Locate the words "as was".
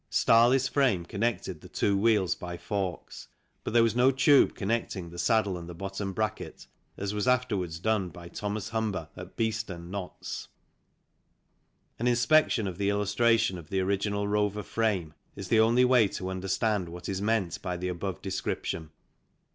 6.97-7.27